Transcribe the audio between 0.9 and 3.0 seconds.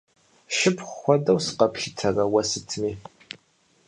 хуэдэу сыкъэплъытэрэ уэ сытми?